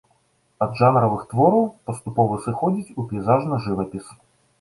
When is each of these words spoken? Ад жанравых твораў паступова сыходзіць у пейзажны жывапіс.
Ад 0.65 0.71
жанравых 0.79 1.25
твораў 1.33 1.67
паступова 1.89 2.39
сыходзіць 2.47 2.95
у 3.03 3.05
пейзажны 3.13 3.61
жывапіс. 3.67 4.09